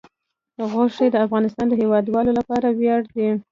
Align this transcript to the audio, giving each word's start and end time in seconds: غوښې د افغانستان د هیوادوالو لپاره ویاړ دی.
غوښې 0.71 1.07
د 1.11 1.15
افغانستان 1.25 1.65
د 1.69 1.73
هیوادوالو 1.81 2.31
لپاره 2.39 2.67
ویاړ 2.79 3.01
دی. 3.15 3.27